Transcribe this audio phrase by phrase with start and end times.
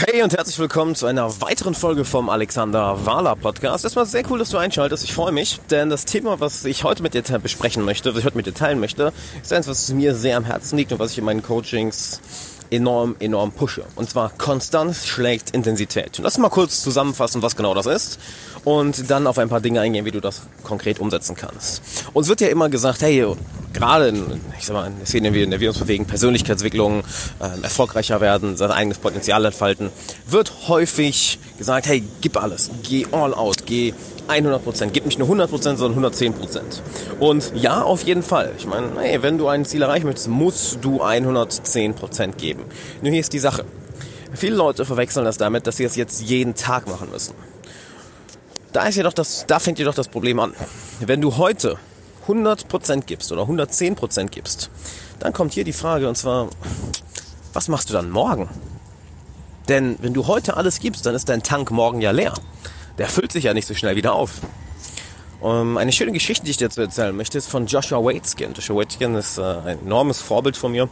[0.00, 3.82] Hey und herzlich willkommen zu einer weiteren Folge vom Alexander Wahler Podcast.
[3.82, 5.02] Erstmal sehr cool, dass du einschaltest.
[5.02, 8.24] Ich freue mich, denn das Thema, was ich heute mit dir besprechen möchte, was ich
[8.24, 11.10] heute mit dir teilen möchte, ist eins, was mir sehr am Herzen liegt und was
[11.10, 12.20] ich in meinen Coachings
[12.70, 13.84] enorm, enorm pushe.
[13.96, 16.18] Und zwar Konstanz schlägt Intensität.
[16.18, 18.18] Und lass mal kurz zusammenfassen, was genau das ist.
[18.64, 21.82] Und dann auf ein paar Dinge eingehen, wie du das konkret umsetzen kannst.
[22.12, 23.26] Uns wird ja immer gesagt, hey,
[23.72, 27.00] gerade in, ich sag mal, in der Szene, in der wir uns bewegen, Persönlichkeitsentwicklung,
[27.40, 29.90] äh, erfolgreicher werden, sein eigenes Potenzial entfalten,
[30.26, 33.92] wird häufig gesagt, hey, gib alles, geh all out, geh
[34.28, 34.92] 100 Prozent.
[34.92, 36.82] Gib nicht nur 100 Prozent, sondern 110 Prozent.
[37.18, 38.52] Und ja, auf jeden Fall.
[38.58, 42.64] Ich meine, hey, wenn du ein Ziel erreichen möchtest, musst du 110 Prozent geben.
[43.02, 43.64] Nur hier ist die Sache.
[44.34, 47.34] Viele Leute verwechseln das damit, dass sie das jetzt jeden Tag machen müssen.
[48.72, 50.52] Da ist jedoch das, da fängt jedoch das Problem an.
[51.00, 51.78] Wenn du heute
[52.22, 54.70] 100 Prozent gibst oder 110 Prozent gibst,
[55.18, 56.48] dann kommt hier die Frage und zwar,
[57.54, 58.48] was machst du dann morgen?
[59.68, 62.34] Denn wenn du heute alles gibst, dann ist dein Tank morgen ja leer
[62.98, 64.32] der füllt sich ja nicht so schnell wieder auf.
[65.40, 68.52] Um, eine schöne Geschichte, die ich dir zu erzählen möchte, ist von Joshua Waitzkin.
[68.54, 70.88] Joshua Waitzkin ist äh, ein enormes Vorbild von mir.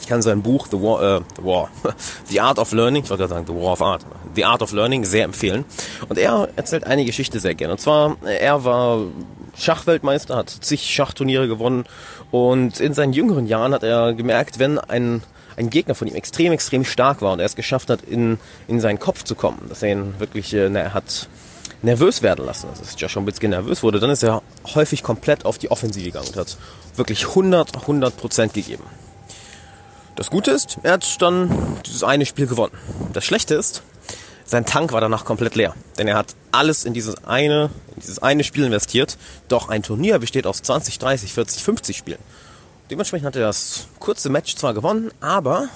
[0.00, 1.68] Ich kann sein Buch The War, äh, The War,
[2.26, 4.06] The Art of Learning, ich wollte gerade sagen The War of Art,
[4.36, 5.64] The Art of Learning sehr empfehlen.
[6.08, 7.72] Und er erzählt eine Geschichte sehr gerne.
[7.72, 9.00] Und zwar, er war
[9.56, 11.86] Schachweltmeister, hat zig Schachturniere gewonnen
[12.30, 15.22] und in seinen jüngeren Jahren hat er gemerkt, wenn ein
[15.56, 18.80] ein Gegner von ihm extrem, extrem stark war und er es geschafft hat, in, in
[18.80, 21.28] seinen Kopf zu kommen, dass er ihn wirklich äh, er hat
[21.82, 24.42] nervös werden lassen, also dass Joshua Bitzke nervös wurde, dann ist er
[24.74, 26.56] häufig komplett auf die Offensive gegangen und hat
[26.96, 28.84] wirklich 100, 100 Prozent gegeben.
[30.16, 31.50] Das Gute ist, er hat dann
[31.84, 32.72] dieses eine Spiel gewonnen.
[33.12, 33.82] Das Schlechte ist,
[34.46, 35.74] sein Tank war danach komplett leer.
[35.98, 39.18] Denn er hat alles in dieses eine, in dieses eine Spiel investiert.
[39.48, 42.18] Doch ein Turnier besteht aus 20, 30, 40, 50 Spielen.
[42.90, 45.68] Dementsprechend hat er das kurze Match zwar gewonnen, aber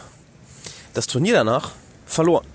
[0.95, 1.73] das Turnier danach
[2.07, 2.47] verloren.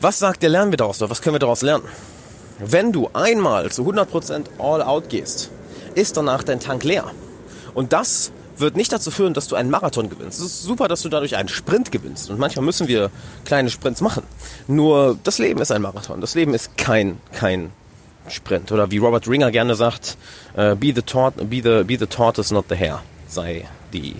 [0.00, 1.84] Was sagt der lernen wir daraus oder was können wir daraus lernen?
[2.58, 5.50] Wenn du einmal zu 100% all out gehst,
[5.94, 7.04] ist danach dein Tank leer.
[7.74, 10.40] Und das wird nicht dazu führen, dass du einen Marathon gewinnst.
[10.40, 12.30] Es ist super, dass du dadurch einen Sprint gewinnst.
[12.30, 13.10] Und manchmal müssen wir
[13.44, 14.22] kleine Sprints machen.
[14.66, 16.20] Nur das Leben ist ein Marathon.
[16.20, 17.70] Das Leben ist kein, kein
[18.28, 18.72] Sprint.
[18.72, 20.16] Oder wie Robert Ringer gerne sagt,
[20.56, 21.02] uh, be, the
[21.44, 24.16] be, the, be the tortoise, not the hare sei die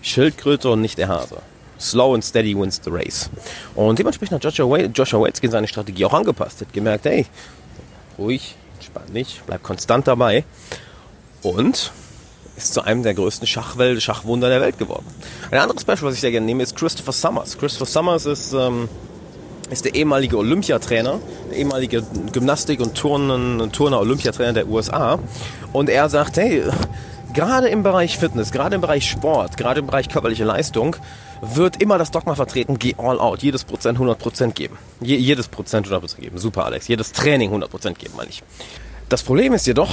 [0.00, 1.38] Schildkröte und nicht der Hase.
[1.78, 3.28] Slow and steady wins the race.
[3.74, 6.60] Und dementsprechend hat Joshua, Wade, Joshua Waitzkin seine Strategie auch angepasst.
[6.60, 7.26] Hat gemerkt, hey,
[8.18, 10.44] ruhig, entspann nicht, bleib konstant dabei.
[11.42, 11.92] Und
[12.56, 15.06] ist zu einem der größten Schachwelt, Schachwunder der Welt geworden.
[15.50, 17.58] Ein anderes Beispiel, was ich sehr gerne nehme, ist Christopher Summers.
[17.58, 18.88] Christopher Summers ist, ähm,
[19.70, 21.18] ist der ehemalige Olympiatrainer,
[21.50, 25.18] der ehemalige Gymnastik- und Turner-Olympiatrainer der USA.
[25.72, 26.64] Und er sagt, hey,
[27.32, 30.96] gerade im Bereich Fitness, gerade im Bereich Sport, gerade im Bereich körperliche Leistung,
[31.40, 34.78] wird immer das Dogma vertreten, geh all out, jedes Prozent 100 Prozent geben.
[35.00, 36.38] Je, jedes Prozent 100 Prozent geben.
[36.38, 36.88] Super, Alex.
[36.88, 38.42] Jedes Training 100 Prozent geben, meine ich.
[39.08, 39.90] Das Problem ist jedoch,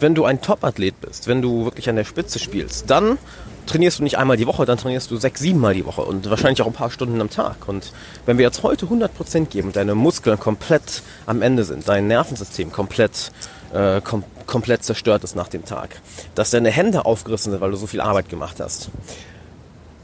[0.00, 3.18] wenn du ein Top-Athlet bist, wenn du wirklich an der Spitze spielst, dann
[3.66, 6.28] trainierst du nicht einmal die Woche, dann trainierst du sechs, sieben Mal die Woche und
[6.30, 7.68] wahrscheinlich auch ein paar Stunden am Tag.
[7.68, 7.92] Und
[8.24, 12.72] wenn wir jetzt heute 100% geben und deine Muskeln komplett am Ende sind, dein Nervensystem
[12.72, 13.32] komplett,
[13.72, 16.00] äh, kom komplett zerstört ist nach dem Tag,
[16.36, 18.90] dass deine Hände aufgerissen sind, weil du so viel Arbeit gemacht hast,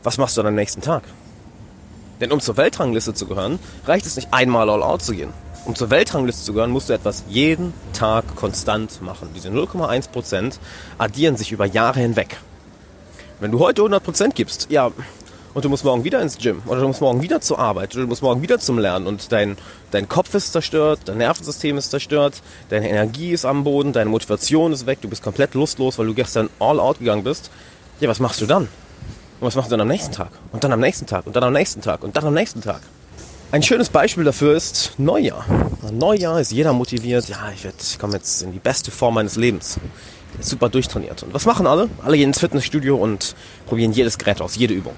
[0.02, 1.04] was machst du dann am nächsten Tag?
[2.20, 5.32] Denn um zur Weltrangliste zu gehören, reicht es nicht einmal all out zu gehen.
[5.65, 9.28] Um zur Weltrangliste zu gehören, musst du etwas jeden Tag konstant machen.
[9.34, 10.55] Diese 0,1%
[10.99, 12.37] addieren sich über Jahre hinweg.
[13.39, 14.91] Wenn du heute 100% gibst, ja,
[15.55, 18.03] und du musst morgen wieder ins Gym oder du musst morgen wieder zur Arbeit oder
[18.03, 19.56] du musst morgen wieder zum Lernen und dein,
[19.91, 24.73] dein Kopf ist zerstört, dein Nervensystem ist zerstört, deine Energie ist am Boden, deine Motivation
[24.73, 27.50] ist weg, du bist komplett lustlos, weil du gestern all out gegangen bist.
[28.00, 28.62] Ja, was machst du dann?
[28.62, 28.69] Und
[29.47, 30.31] was machst du dann am nächsten Tag?
[30.53, 32.81] Und dann am nächsten Tag und dann am nächsten Tag und dann am nächsten Tag?
[33.52, 35.44] Ein schönes Beispiel dafür ist Neujahr.
[35.92, 39.78] Neujahr ist jeder motiviert, ja, ich, ich komme jetzt in die beste Form meines Lebens
[40.40, 41.22] super durchtrainiert.
[41.22, 41.90] Und was machen alle?
[42.02, 43.34] Alle gehen ins Fitnessstudio und
[43.66, 44.94] probieren jedes Gerät aus, jede Übung.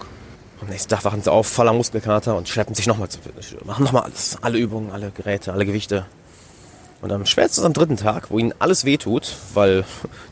[0.60, 3.66] Am nächsten Tag wachen sie auf, voller Muskelkater und schleppen sich nochmal zum Fitnessstudio.
[3.66, 4.38] Machen nochmal alles.
[4.40, 6.06] Alle Übungen, alle Geräte, alle Gewichte.
[7.04, 9.84] Und am spätestens am dritten Tag, wo ihnen alles wehtut, weil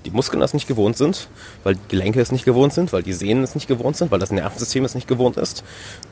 [0.06, 1.28] die Muskeln das nicht gewohnt sind,
[1.64, 4.18] weil die Gelenke es nicht gewohnt sind, weil die Sehnen es nicht gewohnt sind, weil
[4.18, 5.64] das Nervensystem es nicht gewohnt ist,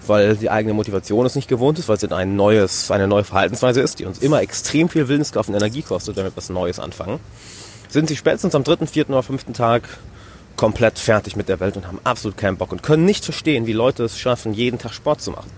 [0.07, 3.81] weil die eigene Motivation es nicht gewohnt ist, weil es ein neues, eine neue Verhaltensweise
[3.81, 7.21] ist, die uns immer extrem viel Willenskraft und Energie kostet, wenn wir etwas Neues anfangen
[7.91, 9.83] sind sie spätestens am dritten, vierten oder fünften Tag
[10.57, 13.73] komplett fertig mit der Welt und haben absolut keinen Bock und können nicht verstehen, wie
[13.73, 15.51] Leute es schaffen, jeden Tag Sport zu machen.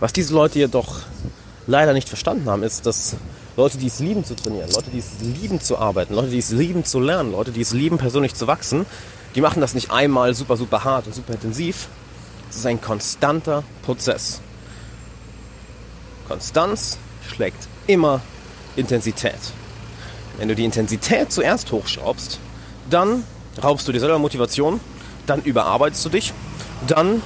[0.00, 1.00] Was diese Leute jedoch
[1.66, 3.16] leider nicht verstanden haben, ist, dass
[3.56, 6.50] Leute, die es lieben zu trainieren, Leute, die es lieben zu arbeiten, Leute, die es
[6.50, 8.84] lieben zu lernen, Leute, die es lieben persönlich zu wachsen,
[9.34, 11.88] die machen das nicht einmal super, super hart und super intensiv.
[12.50, 14.40] Es ist ein konstanter Prozess.
[16.26, 16.98] Konstanz
[17.28, 18.20] schlägt immer
[18.76, 19.38] Intensität.
[20.38, 22.40] Wenn du die Intensität zuerst hochschraubst,
[22.90, 23.24] dann
[23.62, 24.80] raubst du dir selber Motivation,
[25.26, 26.32] dann überarbeitest du dich,
[26.88, 27.22] dann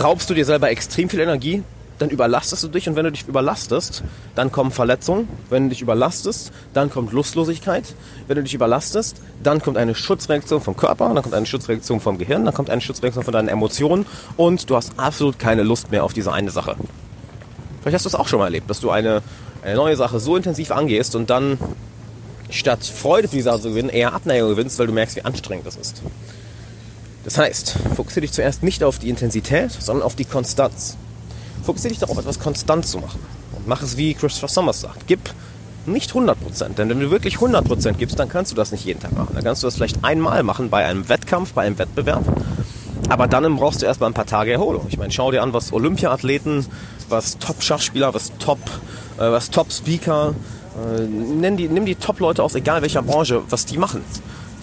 [0.00, 1.62] raubst du dir selber extrem viel Energie,
[1.98, 4.02] dann überlastest du dich und wenn du dich überlastest,
[4.34, 5.28] dann kommen Verletzungen.
[5.50, 7.94] Wenn du dich überlastest, dann kommt Lustlosigkeit.
[8.26, 12.18] Wenn du dich überlastest, dann kommt eine Schutzreaktion vom Körper, dann kommt eine Schutzreaktion vom
[12.18, 14.06] Gehirn, dann kommt eine Schutzreaktion von deinen Emotionen
[14.36, 16.76] und du hast absolut keine Lust mehr auf diese eine Sache.
[17.82, 19.22] Vielleicht hast du es auch schon mal erlebt, dass du eine,
[19.62, 21.58] eine neue Sache so intensiv angehst und dann
[22.50, 25.66] statt Freude für die Sache zu gewinnen, eher Abneigung gewinnst, weil du merkst, wie anstrengend
[25.66, 26.02] das ist.
[27.24, 30.96] Das heißt, fokussiere dich zuerst nicht auf die Intensität, sondern auf die Konstanz.
[31.64, 33.20] Fokussiere dich darauf, etwas konstant zu machen.
[33.52, 35.06] Und mach es wie Christopher Sommers sagt.
[35.06, 35.20] Gib
[35.86, 39.12] nicht 100%, denn wenn du wirklich 100% gibst, dann kannst du das nicht jeden Tag
[39.12, 39.30] machen.
[39.34, 42.24] Dann kannst du das vielleicht einmal machen bei einem Wettkampf, bei einem Wettbewerb.
[43.08, 44.86] Aber dann brauchst du erstmal ein paar Tage Erholung.
[44.90, 46.66] Ich meine, schau dir an, was Olympiathleten,
[47.08, 48.58] was Top-Schachspieler, was Top,
[49.16, 50.34] äh, was Top-Speaker,
[50.78, 54.04] äh, nimm die, nimm die Top-Leute aus egal welcher Branche, was die machen.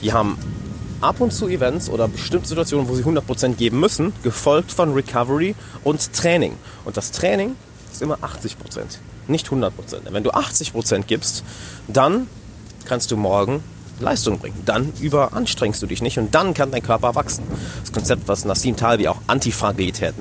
[0.02, 0.38] Die haben
[1.02, 5.56] ab und zu Events oder bestimmte Situationen, wo sie 100% geben müssen, gefolgt von Recovery
[5.84, 6.54] und Training.
[6.86, 7.56] Und das Training
[7.92, 8.56] ist immer 80%,
[9.28, 9.72] nicht 100%.
[10.10, 11.44] Wenn du 80% gibst,
[11.88, 12.28] dann
[12.86, 13.64] kannst du morgen
[14.00, 14.62] Leistung bringen.
[14.66, 17.44] Dann überanstrengst du dich nicht und dann kann dein Körper wachsen.
[17.82, 20.16] Das Konzept, was Nassim Talbi auch Antifragilität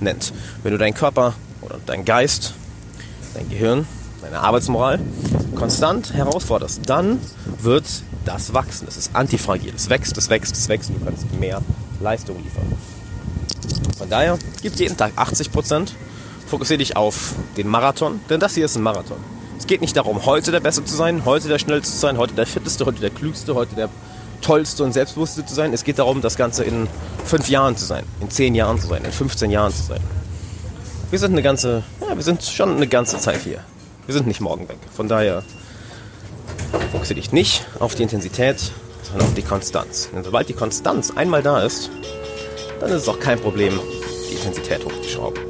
[0.00, 0.32] nennt.
[0.62, 2.54] Wenn du deinen Körper oder deinen Geist,
[3.34, 3.86] dein Gehirn,
[4.22, 5.00] deine Arbeitsmoral
[5.56, 7.20] konstant herausforderst, dann
[7.60, 7.84] wird
[8.26, 8.86] das wachsen.
[8.88, 9.72] Es ist antifragil.
[9.74, 11.62] Es wächst, es wächst, es wächst und du kannst mehr
[12.00, 12.72] Leistung liefern.
[13.96, 15.94] Von daher, gib jeden Tag 80 Prozent.
[16.46, 19.16] Fokussiere dich auf den Marathon, denn das hier ist ein Marathon.
[19.58, 22.34] Es geht nicht darum, heute der Beste zu sein, heute der Schnellste zu sein, heute
[22.34, 23.88] der Fitteste, heute der Klügste, heute der
[24.42, 25.72] Tollste und Selbstbewusste zu sein.
[25.72, 26.88] Es geht darum, das Ganze in
[27.24, 30.00] fünf Jahren zu sein, in zehn Jahren zu sein, in 15 Jahren zu sein.
[31.10, 33.60] Wir sind eine ganze, ja, wir sind schon eine ganze Zeit hier.
[34.06, 34.78] Wir sind nicht morgen weg.
[34.94, 35.42] Von daher
[36.96, 38.72] fokussiere dich nicht auf die Intensität,
[39.02, 40.08] sondern auf die Konstanz.
[40.14, 41.90] Denn sobald die Konstanz einmal da ist,
[42.80, 43.78] dann ist es auch kein Problem,
[44.30, 45.42] die Intensität hochzuschrauben.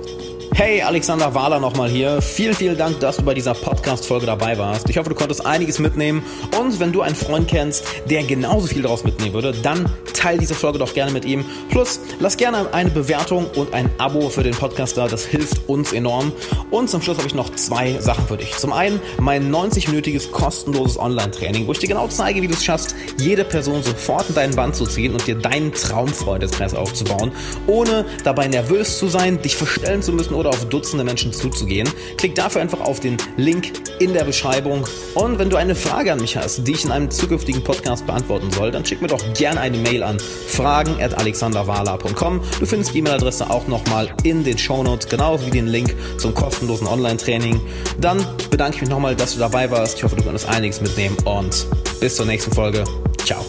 [0.54, 2.20] Hey, Alexander Wahler nochmal hier.
[2.20, 4.90] Vielen, vielen Dank, dass du bei dieser Podcast-Folge dabei warst.
[4.90, 6.24] Ich hoffe, du konntest einiges mitnehmen.
[6.58, 10.54] Und wenn du einen Freund kennst, der genauso viel daraus mitnehmen würde, dann teile diese
[10.54, 11.44] Folge doch gerne mit ihm.
[11.70, 15.06] Plus, lass gerne eine Bewertung und ein Abo für den Podcast da.
[15.06, 16.32] Das hilft uns enorm.
[16.70, 18.56] Und zum Schluss habe ich noch zwei Sachen für dich.
[18.56, 22.94] Zum einen mein 90-minütiges kostenloses Online-Training, wo ich dir genau zeige, wie du es schaffst,
[23.18, 27.32] jede Person sofort in deinen Band zu ziehen und dir deinen Traumfreundeskreis aufzubauen,
[27.66, 31.88] ohne dabei nervös zu sein, dich verstellen zu müssen oder auf Dutzende Menschen zuzugehen.
[32.16, 34.84] Klick dafür einfach auf den Link in der Beschreibung.
[35.14, 38.50] Und wenn du eine Frage an mich hast, die ich in einem zukünftigen Podcast beantworten
[38.50, 42.40] soll, dann schick mir doch gerne eine Mail an fragen at alexanderwala.com.
[42.60, 46.86] Du findest die E-Mail-Adresse auch nochmal in den Shownotes, genauso wie den Link zum kostenlosen
[46.86, 47.60] Online-Training.
[48.00, 49.98] Dann bedanke ich mich nochmal, dass du dabei warst.
[49.98, 51.66] Ich hoffe, du konntest einiges mitnehmen und
[52.00, 52.84] bis zur nächsten Folge.
[53.24, 53.44] Ciao.